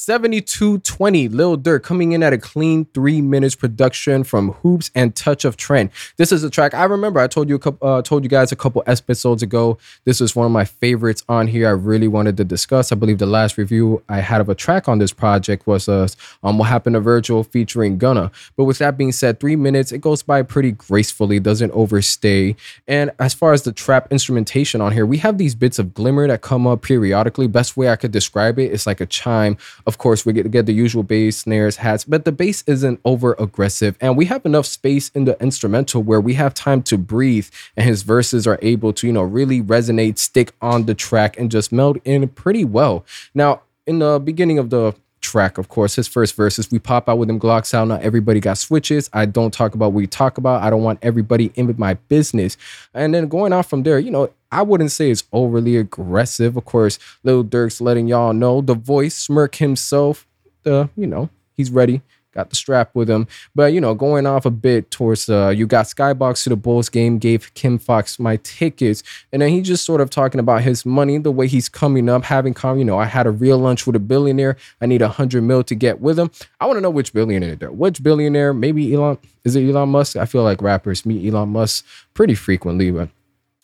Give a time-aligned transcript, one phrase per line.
[0.00, 5.44] 7220, Lil Durk coming in at a clean three minutes production from Hoops and Touch
[5.44, 5.90] of Trent.
[6.18, 8.52] This is a track I remember I told you a couple, uh, told you guys
[8.52, 9.76] a couple episodes ago.
[10.04, 11.66] This was one of my favorites on here.
[11.66, 12.92] I really wanted to discuss.
[12.92, 16.06] I believe the last review I had of a track on this project was uh,
[16.44, 18.30] um, What Happened to Virgil featuring Gunna.
[18.56, 22.54] But with that being said, three minutes, it goes by pretty gracefully, doesn't overstay.
[22.86, 26.28] And as far as the trap instrumentation on here, we have these bits of glimmer
[26.28, 27.48] that come up periodically.
[27.48, 29.56] Best way I could describe it is like a chime
[29.88, 33.00] of course, we get to get the usual bass, snares, hats, but the bass isn't
[33.06, 33.96] over aggressive.
[34.02, 37.88] And we have enough space in the instrumental where we have time to breathe and
[37.88, 41.72] his verses are able to, you know, really resonate, stick on the track, and just
[41.72, 43.06] meld in pretty well.
[43.34, 45.96] Now, in the beginning of the track, of course.
[45.96, 47.88] His first verses, we pop out with them Glocks out.
[47.88, 49.10] Not everybody got switches.
[49.12, 50.62] I don't talk about what we talk about.
[50.62, 52.56] I don't want everybody in with my business.
[52.94, 56.56] And then going off from there, you know, I wouldn't say it's overly aggressive.
[56.56, 60.26] Of course, Lil Durk's letting y'all know the voice smirk himself.
[60.62, 62.02] The you know he's ready.
[62.34, 65.66] Got the strap with him, but you know going off a bit towards uh, you
[65.66, 69.84] got Skybox to the Bulls game, gave Kim Foxx my tickets, and then he just
[69.84, 72.78] sort of talking about his money, the way he's coming up, having come.
[72.78, 74.56] You know, I had a real lunch with a billionaire.
[74.80, 76.30] I need a hundred mil to get with him.
[76.60, 77.72] I want to know which billionaire there.
[77.72, 78.52] Which billionaire?
[78.54, 79.18] Maybe Elon.
[79.44, 80.16] Is it Elon Musk?
[80.16, 83.08] I feel like rappers meet Elon Musk pretty frequently, but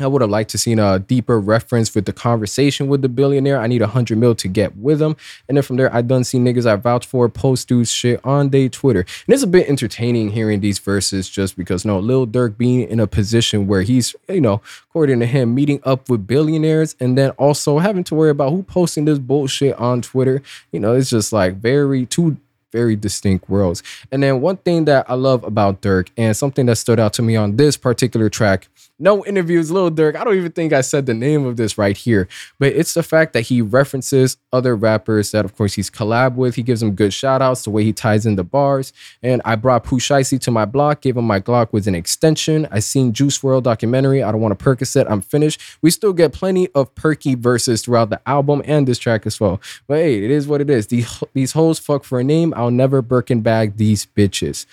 [0.00, 3.60] I would have liked to seen a deeper reference with the conversation with the billionaire.
[3.60, 5.16] I need a hundred mil to get with him.
[5.48, 8.50] And then from there, I done see niggas I vouch for post dudes shit on
[8.50, 9.00] their Twitter.
[9.00, 13.00] And it's a bit entertaining hearing these verses just because no, Lil Durk being in
[13.00, 17.30] a position where he's, you know, according to him, meeting up with billionaires and then
[17.30, 20.42] also having to worry about who posting this bullshit on Twitter.
[20.70, 22.36] You know, it's just like very two
[22.72, 23.82] very distinct worlds.
[24.12, 27.22] And then one thing that I love about Durk and something that stood out to
[27.22, 28.68] me on this particular track
[28.98, 30.16] no interviews, Lil Durk.
[30.16, 33.02] I don't even think I said the name of this right here, but it's the
[33.02, 36.56] fact that he references other rappers that, of course, he's collab with.
[36.56, 38.92] He gives them good shout outs, the way he ties in the bars.
[39.22, 42.66] And I brought Pooh to my block, gave him my Glock with an extension.
[42.70, 44.22] I seen Juice WRLD documentary.
[44.22, 45.06] I don't want a Percocet.
[45.08, 45.60] I'm finished.
[45.82, 49.60] We still get plenty of perky verses throughout the album and this track as well.
[49.86, 50.88] But hey, it is what it is.
[50.88, 52.52] These, these hoes fuck for a name.
[52.56, 54.66] I'll never Birkin bag these bitches.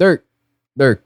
[0.00, 0.20] Durk,
[0.78, 0.98] Durk.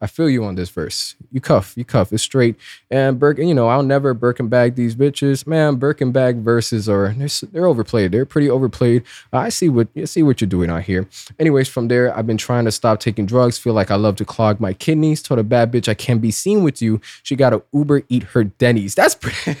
[0.00, 1.16] I feel you on this verse.
[1.32, 2.12] You cuff, you cuff.
[2.12, 2.56] It's straight.
[2.90, 5.46] And Birkin, you know, I'll never Birkin bag these bitches.
[5.46, 8.12] Man, Birkin bag verses are they're, they're overplayed.
[8.12, 9.02] They're pretty overplayed.
[9.32, 11.08] I see what I see what you're doing out here.
[11.38, 13.58] Anyways, from there, I've been trying to stop taking drugs.
[13.58, 15.22] Feel like I love to clog my kidneys.
[15.22, 17.00] Told a bad bitch I can't be seen with you.
[17.24, 18.94] She got to Uber eat her Denny's.
[18.94, 19.60] That's pretty.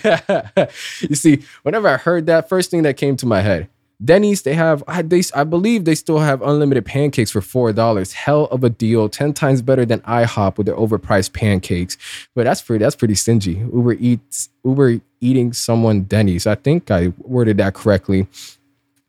[1.00, 3.68] you see, whenever I heard that, first thing that came to my head
[4.04, 8.12] Denny's, they have, I, they, I believe they still have unlimited pancakes for $4.
[8.12, 9.08] Hell of a deal.
[9.08, 11.96] 10 times better than IHOP with their overpriced pancakes.
[12.34, 13.58] But that's pretty, that's pretty stingy.
[13.58, 16.46] Uber eats, Uber eating someone Denny's.
[16.46, 18.28] I think I worded that correctly.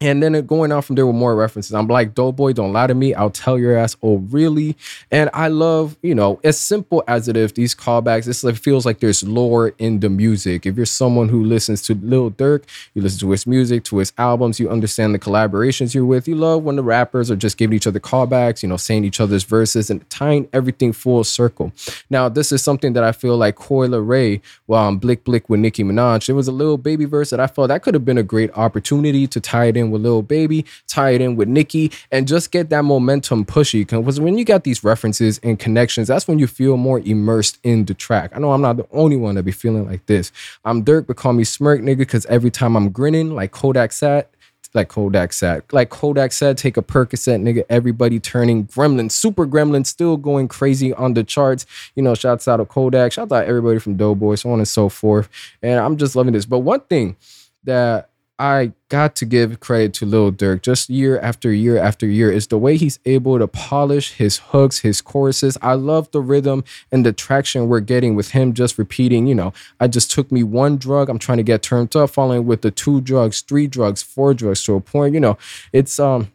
[0.01, 1.73] And then going on from there with more references.
[1.73, 3.13] I'm like, Doughboy, don't lie to me.
[3.13, 4.77] I'll tell your ass, oh, really?
[5.11, 8.85] And I love, you know, as simple as it is, these callbacks, this like, feels
[8.85, 10.65] like there's lore in the music.
[10.65, 14.13] If you're someone who listens to Lil Durk, you listen to his music, to his
[14.17, 16.29] albums, you understand the collaborations you're with.
[16.29, 19.19] You love when the rappers are just giving each other callbacks, you know, saying each
[19.19, 21.73] other's verses and tying everything full circle.
[22.09, 25.59] Now, this is something that I feel like Coi Leray, well, um, Blick Blick with
[25.59, 28.17] Nicki Minaj, there was a little Baby verse that I felt that could have been
[28.17, 31.91] a great opportunity to tie it in with Lil Baby, tie it in with Nicki,
[32.11, 33.81] and just get that momentum pushy.
[33.81, 37.85] Because when you got these references and connections, that's when you feel more immersed in
[37.85, 38.31] the track.
[38.35, 40.31] I know I'm not the only one to be feeling like this.
[40.65, 44.29] I'm Durk, but call me Smirk, nigga, because every time I'm grinning, like Kodak sat,
[44.73, 47.63] like Kodak said, like Kodak said, take a Percocet, nigga.
[47.69, 51.65] Everybody turning gremlin, super gremlin, still going crazy on the charts.
[51.95, 54.87] You know, shouts out to Kodak, shouts out everybody from Doughboy, so on and so
[54.89, 55.27] forth.
[55.63, 56.45] And I'm just loving this.
[56.45, 57.15] But one thing
[57.63, 58.08] that
[58.39, 62.47] I got to give credit to Lil Durk just year after year after year is
[62.47, 65.57] the way he's able to polish his hooks, his choruses.
[65.61, 69.51] I love the rhythm and the traction we're getting with him just repeating, you know,
[69.81, 72.71] I just took me one drug, I'm trying to get turned up, following with the
[72.71, 75.37] two drugs, three drugs, four drugs to a point, you know,
[75.73, 76.31] it's um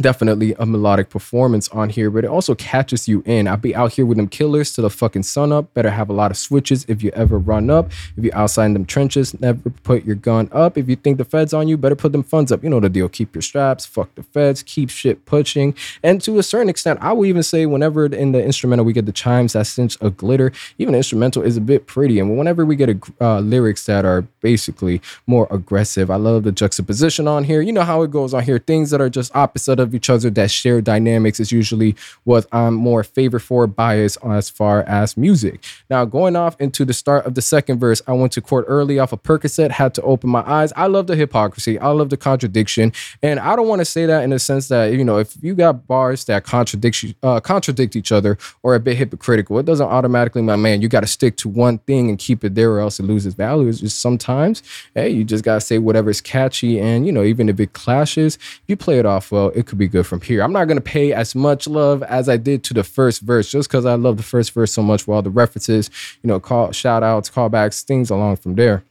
[0.00, 3.46] definitely a melodic performance on here, but it also catches you in.
[3.46, 5.72] I'll be out here with them killers to the fucking sun up.
[5.72, 7.92] Better have a lot of switches if you ever run up.
[8.16, 10.76] If you're outside in them trenches, never put your gun up.
[10.76, 12.64] If you think the feds on you, better put them funds up.
[12.64, 13.08] You know the deal.
[13.08, 15.74] Keep your straps, fuck the feds, keep shit pushing.
[16.02, 19.06] And to a certain extent, I will even say whenever in the instrumental we get
[19.06, 22.18] the chimes that cinch a glitter, even instrumental is a bit pretty.
[22.18, 26.52] And whenever we get a, uh, lyrics that are basically more aggressive, I love the
[26.52, 27.60] juxtaposition on here.
[27.60, 28.58] You know how it goes on here.
[28.58, 32.74] Things that are just opposite of each other that share dynamics is usually what I'm
[32.74, 35.64] more favor for bias as far as music.
[35.90, 39.00] Now, going off into the start of the second verse, I went to court early
[39.00, 40.72] off a of Percocet, had to open my eyes.
[40.76, 41.78] I love the hypocrisy.
[41.78, 42.92] I love the contradiction.
[43.22, 45.54] And I don't want to say that in the sense that, you know, if you
[45.54, 50.42] got bars that contradict, uh, contradict each other or a bit hypocritical, it doesn't automatically,
[50.42, 53.00] my man, you got to stick to one thing and keep it there or else
[53.00, 53.68] it loses value.
[53.68, 54.62] It's just sometimes,
[54.94, 56.78] hey, you just got to say whatever's catchy.
[56.80, 59.88] And, you know, even if it clashes, you play it off well, it could be
[59.88, 60.42] good from here.
[60.42, 63.50] I'm not going to pay as much love as I did to the first verse
[63.50, 65.90] just because I love the first verse so much for all the references,
[66.22, 68.84] you know, call shout outs, callbacks, things along from there.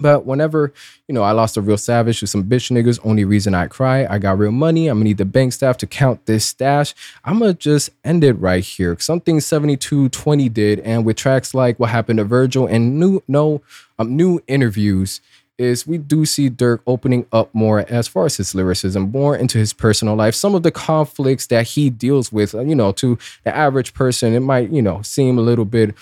[0.00, 0.72] But whenever,
[1.08, 4.06] you know, I lost a real savage to some bitch niggas, only reason I cry,
[4.06, 4.88] I got real money.
[4.88, 6.94] I'm gonna need the bank staff to count this stash.
[7.24, 8.96] I'm gonna just end it right here.
[9.00, 13.60] Something 7220 did, and with tracks like What Happened to Virgil and new no
[13.98, 15.20] um, new interviews,
[15.58, 19.58] is we do see Durk opening up more as far as his lyricism, more into
[19.58, 20.34] his personal life.
[20.34, 24.34] Some of the conflicts that he deals with, uh, you know, to the average person,
[24.34, 25.94] it might, you know, seem a little bit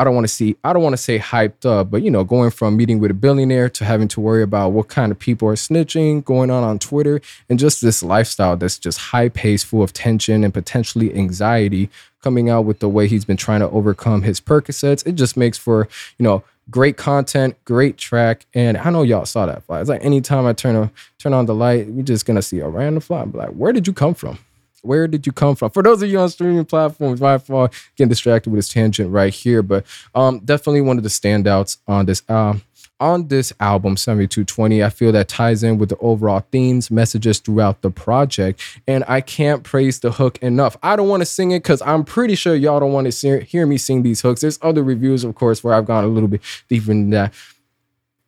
[0.00, 2.22] I don't want to see, I don't want to say hyped up, but you know,
[2.22, 5.48] going from meeting with a billionaire to having to worry about what kind of people
[5.48, 7.20] are snitching going on on Twitter
[7.50, 11.90] and just this lifestyle that's just high paced, full of tension and potentially anxiety
[12.22, 15.04] coming out with the way he's been trying to overcome his Percocets.
[15.04, 18.46] It just makes for, you know, great content, great track.
[18.54, 19.80] And I know y'all saw that fly.
[19.80, 22.68] It's like anytime I turn, a, turn on the light, we're just to see a
[22.68, 23.22] random fly.
[23.22, 24.38] I'm like, where did you come from?
[24.82, 25.70] Where did you come from?
[25.70, 29.34] For those of you on streaming platforms, my fault getting distracted with this tangent right
[29.34, 29.84] here, but
[30.14, 32.62] um, definitely one of the standouts on this um
[33.00, 37.82] on this album 7220 i feel that ties in with the overall themes messages throughout
[37.82, 40.76] the project and i can't praise the hook enough.
[40.82, 43.66] I don't want to sing it because i'm pretty sure y'all don't want to hear
[43.66, 44.40] me sing these hooks.
[44.40, 47.32] There's other reviews of course where i've gone a little bit deeper than that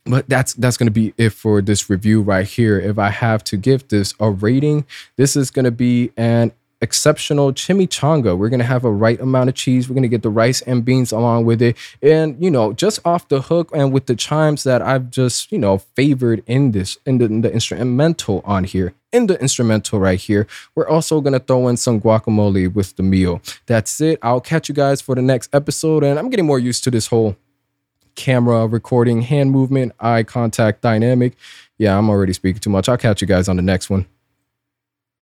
[0.05, 2.79] but that's that's going to be it for this review right here.
[2.79, 4.87] If i have to give this a rating
[5.17, 9.49] this is going to be an exceptional chimichanga we're going to have a right amount
[9.49, 12.51] of cheese we're going to get the rice and beans along with it and you
[12.51, 16.43] know just off the hook and with the chimes that i've just you know favored
[16.47, 20.47] in this in the, in the instrumental on here in the instrumental right here.
[20.75, 23.43] We're also going to throw in some guacamole with the meal.
[23.67, 24.19] That's it.
[24.23, 26.05] I'll catch you guys for the next episode.
[26.05, 27.37] And I'm getting more used to this whole
[28.15, 31.37] camera recording, hand movement, eye contact dynamic.
[31.79, 32.89] Yeah, I'm already speaking too much.
[32.89, 34.07] I'll catch you guys on the next one.